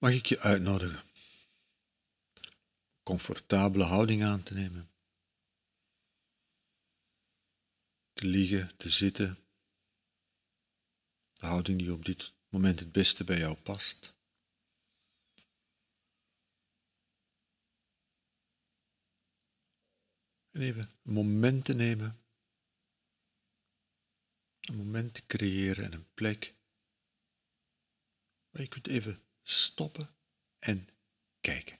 [0.00, 1.10] mag ik je uitnodigen
[3.02, 4.90] comfortabele houding aan te nemen.
[8.12, 9.38] Te liggen, te zitten.
[11.32, 14.14] De houding die op dit moment het beste bij jou past.
[20.50, 22.20] En even een moment te nemen.
[24.60, 26.54] Een moment te creëren en een plek
[28.50, 30.08] waar je kunt even stoppen
[30.58, 30.88] en
[31.40, 31.78] kijken.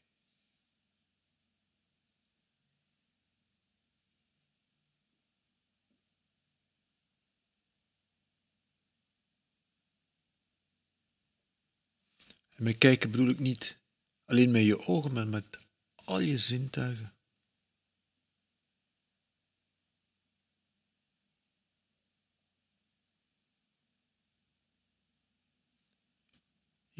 [12.56, 13.78] En met kijken bedoel ik niet
[14.24, 15.58] alleen met je ogen, maar met
[15.94, 17.14] al je zintuigen.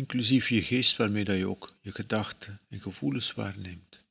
[0.00, 4.04] Inclusief je geest waarmee dat je ook je gedachten en gevoelens waarneemt.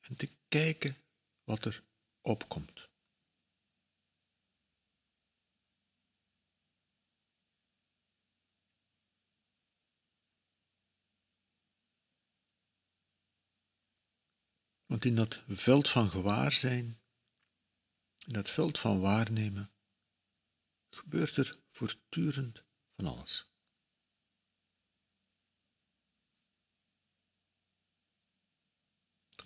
[0.00, 0.96] En te kijken
[1.44, 1.84] wat er
[2.20, 2.88] opkomt.
[14.86, 17.00] Want in dat veld van gewaarzijn,
[18.26, 19.72] in dat veld van waarnemen,
[20.90, 23.50] gebeurt er voortdurend van alles.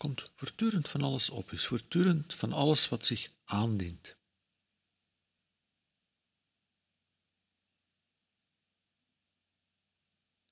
[0.01, 4.17] komt voortdurend van alles op, is voortdurend van alles wat zich aandient.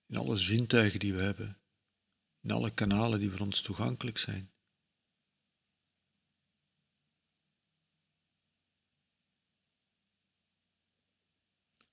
[0.07, 1.61] In alle zintuigen die we hebben,
[2.41, 4.53] in alle kanalen die voor ons toegankelijk zijn.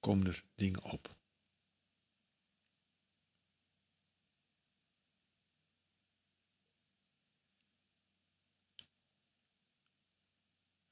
[0.06, 1.16] Komen er dingen op.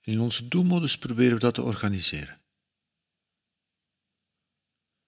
[0.01, 2.41] In onze doelmodus proberen we dat te organiseren.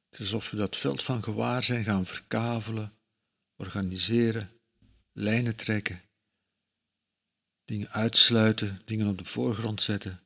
[0.10, 2.94] Het is alsof we dat veld van gewaarzijn gaan verkavelen,
[3.56, 4.60] organiseren,
[5.12, 6.02] lijnen trekken,
[7.64, 10.26] dingen uitsluiten, dingen op de voorgrond zetten,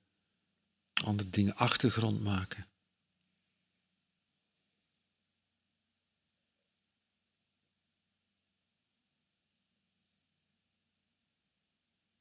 [1.03, 2.68] andere dingen achtergrond maken.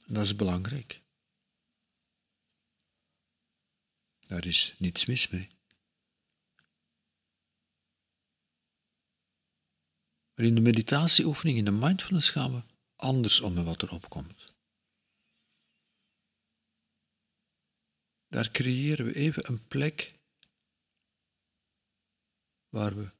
[0.08, 1.02] Dat is belangrijk.
[4.26, 5.56] Daar is niets mis mee.
[10.34, 12.62] Maar in de meditatieoefening, in de mindfulness gaan we
[12.96, 14.54] anders om met wat er opkomt.
[18.26, 20.18] Daar creëren we even een plek
[22.68, 23.10] waar we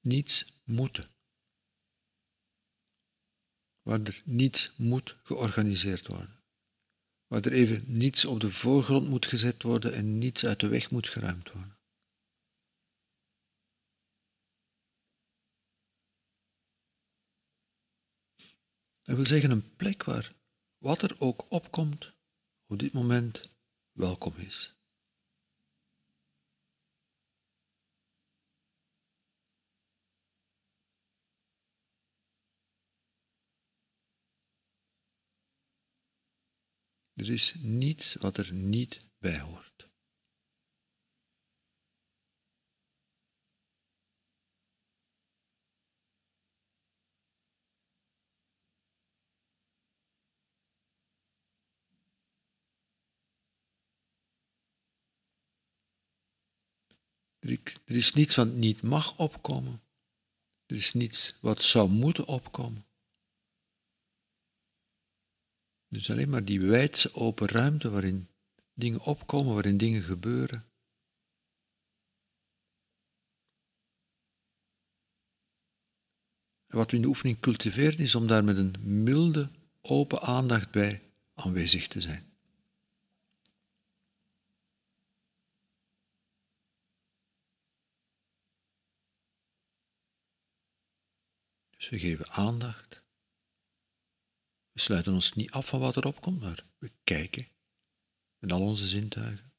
[0.00, 1.11] niets moeten.
[3.82, 6.42] Waar er niets moet georganiseerd worden
[7.32, 10.90] waar er even niets op de voorgrond moet gezet worden en niets uit de weg
[10.90, 11.76] moet geruimd worden.
[19.02, 20.34] Dat wil zeggen een plek waar
[20.78, 22.12] wat er ook opkomt
[22.66, 23.52] op dit moment
[23.92, 24.74] welkom is.
[37.22, 39.88] Er is niets wat er niet bij hoort.
[57.40, 59.82] Er is niets wat niet mag opkomen.
[60.66, 62.86] Er is niets wat zou moeten opkomen.
[65.92, 68.28] Dus alleen maar die wijdse open ruimte waarin
[68.74, 70.64] dingen opkomen, waarin dingen gebeuren.
[76.66, 79.50] En wat we in de oefening cultiveren is om daar met een milde,
[79.80, 81.02] open aandacht bij
[81.34, 82.32] aanwezig te zijn.
[91.76, 93.01] Dus we geven aandacht
[94.72, 97.48] we sluiten ons niet af van wat erop komt, maar we kijken
[98.38, 99.52] met al onze zintuigen.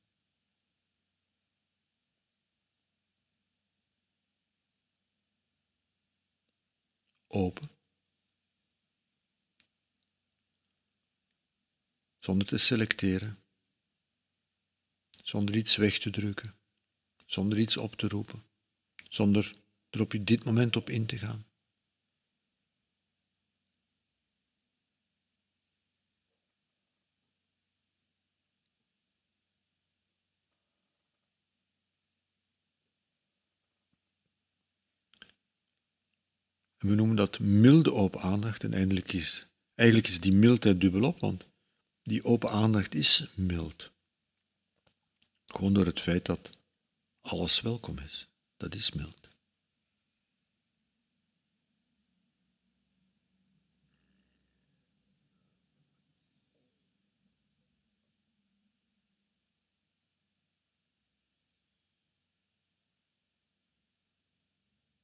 [7.28, 7.70] Open.
[12.20, 13.44] Zonder te selecteren.
[15.24, 16.56] zonder iets weg te drukken,
[17.26, 18.44] zonder iets op te roepen,
[19.10, 19.56] zonder
[19.90, 21.46] er op dit moment op in te gaan.
[36.84, 41.48] We noemen dat milde open aandacht en eigenlijk is, eigenlijk is die mildheid dubbelop, want
[42.02, 43.92] die open aandacht is mild.
[45.46, 46.50] Gewoon door het feit dat
[47.22, 48.28] alles welkom is.
[48.58, 49.30] Dat is mild.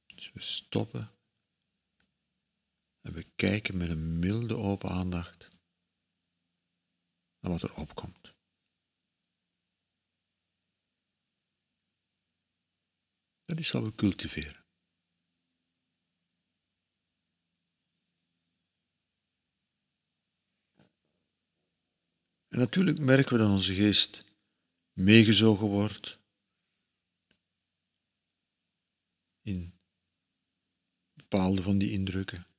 [0.06, 1.10] Dus we stoppen
[3.00, 5.48] en we kijken met een milde open aandacht
[7.38, 8.34] naar wat er opkomt.
[13.44, 14.64] Dat is wat we cultiveren.
[22.48, 24.24] En natuurlijk merken we dat onze geest
[24.92, 26.20] meegezogen wordt
[29.40, 29.78] in
[31.12, 32.49] bepaalde van die indrukken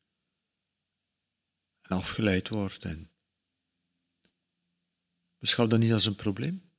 [1.92, 3.10] afgeleid wordt en
[5.40, 6.70] beschouw dat niet als een probleem.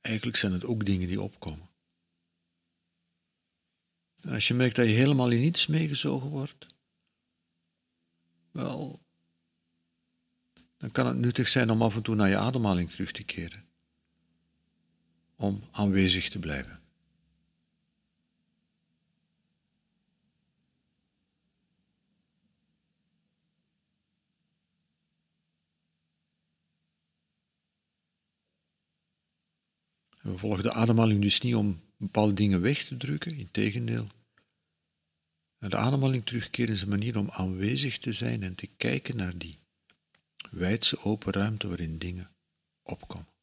[0.00, 1.68] Eigenlijk zijn het ook dingen die opkomen.
[4.20, 6.66] En als je merkt dat je helemaal in niets meegezogen wordt,
[8.50, 9.00] wel,
[10.76, 13.64] dan kan het nuttig zijn om af en toe naar je ademhaling terug te keren.
[15.36, 16.83] Om aanwezig te blijven.
[30.24, 34.06] We volgen de ademhaling dus niet om bepaalde dingen weg te drukken, integendeel.
[35.58, 39.58] De ademhaling terugkeren is een manier om aanwezig te zijn en te kijken naar die
[40.50, 42.30] wijdse open ruimte waarin dingen
[42.82, 43.33] opkomen.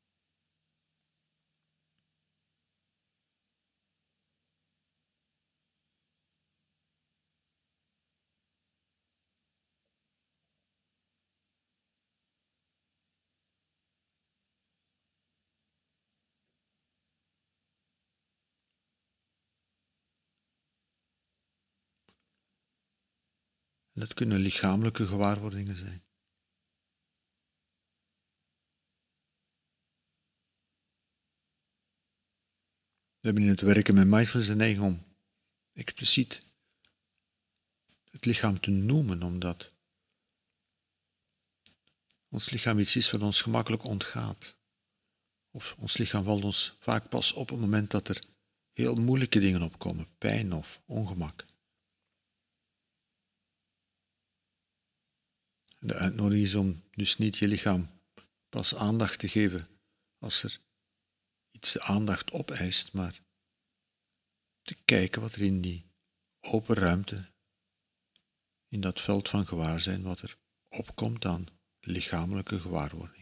[24.01, 26.03] Dat kunnen lichamelijke gewaarwordingen zijn.
[33.19, 35.03] We hebben in het werken met mindfulness de neiging om
[35.73, 36.45] expliciet
[38.11, 39.71] het lichaam te noemen, omdat
[42.29, 44.55] ons lichaam iets is wat ons gemakkelijk ontgaat.
[45.51, 48.23] Of ons lichaam valt ons vaak pas op het moment dat er
[48.73, 51.45] heel moeilijke dingen opkomen, pijn of ongemak.
[55.83, 57.89] De uitnodiging is om dus niet je lichaam
[58.49, 59.67] pas aandacht te geven
[60.17, 60.59] als er
[61.51, 63.21] iets de aandacht opeist, maar
[64.61, 65.85] te kijken wat er in die
[66.39, 67.31] open ruimte,
[68.67, 70.37] in dat veld van gewaarzijn, wat er
[70.69, 71.45] opkomt aan
[71.79, 73.20] lichamelijke gewaarwording.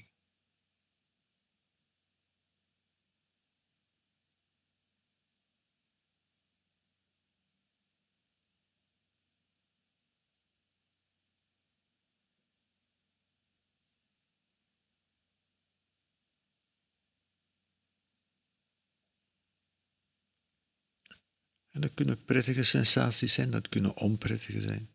[21.80, 24.90] Dat kunnen prettige sensaties zijn, dat kunnen onprettige zijn.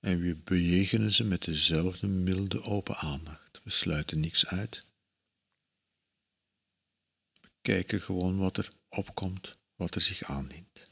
[0.00, 3.60] En we bejegenen ze met dezelfde milde open aandacht.
[3.64, 4.86] We sluiten niks uit.
[7.40, 10.90] We kijken gewoon wat er opkomt, wat er zich aandient.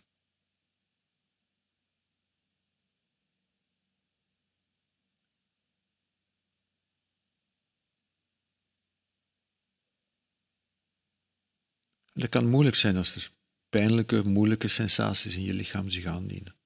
[12.19, 13.33] Dat kan moeilijk zijn als er
[13.69, 16.57] pijnlijke, moeilijke sensaties in je lichaam zich aandienen.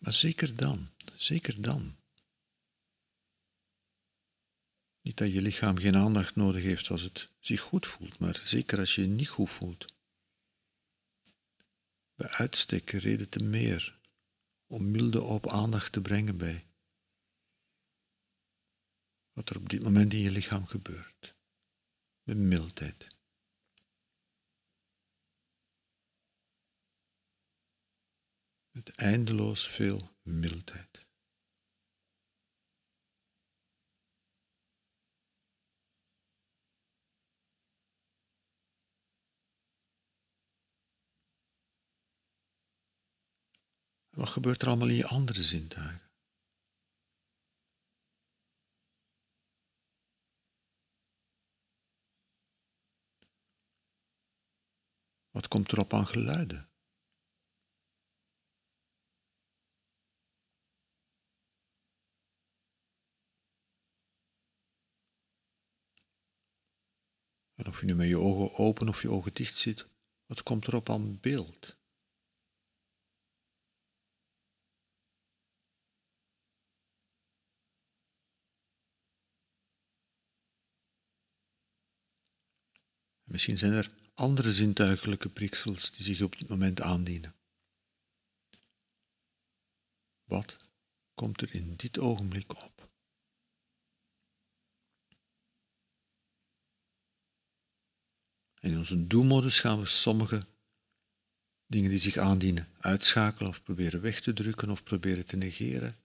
[0.00, 1.96] Maar zeker dan, zeker dan.
[5.00, 8.78] Niet dat je lichaam geen aandacht nodig heeft als het zich goed voelt, maar zeker
[8.78, 9.86] als je je niet goed voelt.
[12.14, 13.98] Bij uitstek reden te meer
[14.66, 16.66] om milde op aandacht te brengen bij
[19.32, 21.38] wat er op dit moment in je lichaam gebeurt
[22.30, 23.16] de mildheid.
[28.70, 31.06] Met eindeloos veel mildheid.
[44.10, 46.09] Wat gebeurt er allemaal in je andere zintuigen?
[55.40, 56.68] Wat komt erop aan geluiden?
[67.54, 69.88] En of je nu met je ogen open of je ogen dicht zit,
[70.26, 71.76] wat komt erop aan beeld?
[83.24, 87.34] Misschien zijn er andere zintuigelijke priksels die zich op dit moment aandienen.
[90.24, 90.56] Wat
[91.14, 92.90] komt er in dit ogenblik op?
[98.54, 100.42] En in onze doelmodus gaan we sommige
[101.66, 105.96] dingen die zich aandienen uitschakelen of proberen weg te drukken of proberen te negeren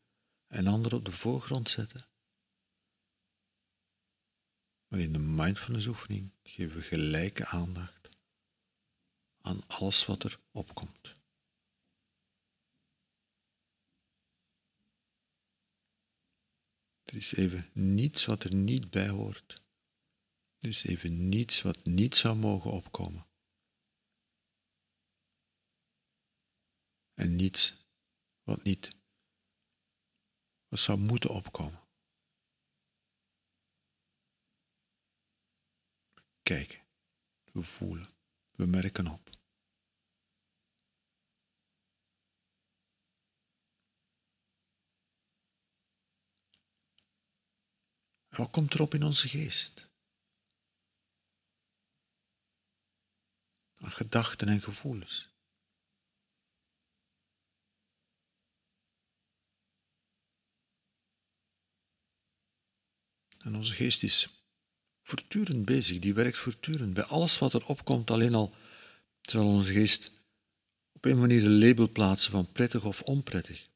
[0.47, 2.07] en andere op de voorgrond zetten.
[4.87, 7.94] Maar in de mindfulness oefening geven we gelijke aandacht
[9.45, 11.15] aan alles wat er opkomt.
[17.03, 19.63] Er is even niets wat er niet bij hoort.
[20.57, 23.27] Er is even niets wat niet zou mogen opkomen.
[27.13, 27.85] En niets
[28.43, 28.97] wat niet
[30.67, 31.85] wat zou moeten opkomen.
[36.45, 36.79] kijken,
[37.51, 38.05] we voelen,
[38.51, 39.34] we merken op.
[48.37, 49.89] wat komt er op in onze geest?
[53.75, 55.29] Aan gedachten en gevoelens.
[63.37, 64.43] En onze geest is
[65.03, 66.93] voortdurend bezig, die werkt voortdurend.
[66.93, 68.55] Bij alles wat er opkomt, alleen al
[69.21, 70.11] zal onze geest
[70.91, 73.67] op een manier een label plaatsen van prettig of onprettig.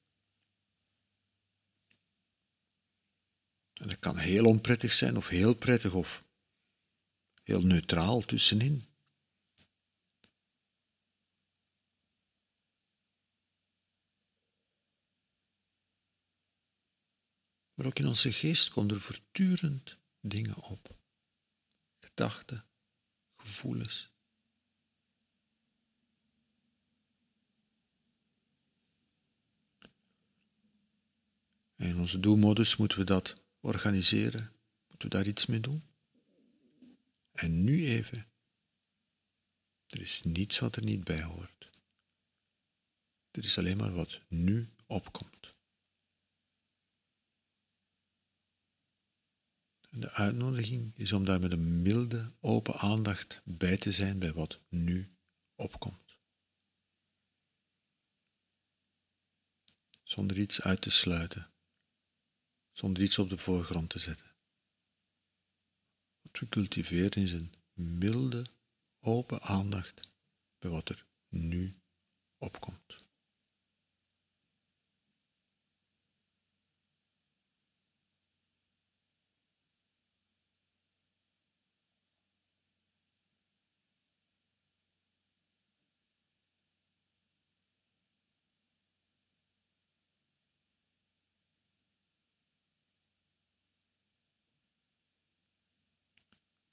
[3.79, 6.24] En dat kan heel onprettig zijn of heel prettig of
[7.43, 8.83] heel neutraal tussenin.
[17.74, 20.95] Maar ook in onze geest komen er voortdurend dingen op
[22.00, 22.65] gedachten,
[23.38, 24.12] gevoelens.
[31.75, 34.51] En in onze doelmodus moeten we dat organiseren,
[34.88, 35.84] moeten we daar iets mee doen.
[37.32, 38.28] En nu even,
[39.88, 41.70] er is niets wat er niet bij hoort.
[43.32, 45.58] Er is alleen maar wat nu opkomt.
[49.89, 54.60] de uitnodiging is om daar met een milde, open aandacht bij te zijn bij wat
[54.70, 55.12] nu
[55.56, 56.18] opkomt.
[60.04, 61.51] Zonder iets uit te sluiten,
[62.79, 64.31] zonder iets op de voorgrond te zetten.
[66.21, 68.45] Wat we cultiveren is een milde,
[69.00, 70.09] open aandacht
[70.59, 71.79] bij wat er nu
[72.38, 73.09] opkomt.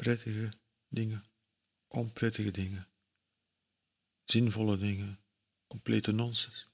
[0.07, 0.53] Prettige
[0.89, 1.25] dingen,
[1.87, 2.89] onprettige dingen,
[4.25, 5.21] zinvolle dingen,
[5.67, 6.69] complete nonsens.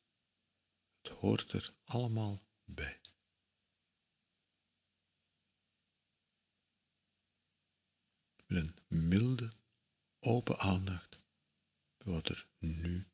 [1.03, 3.01] Het hoort er allemaal bij.
[8.47, 9.53] Met een milde,
[10.21, 11.23] open aandacht
[11.97, 13.12] wat er nu.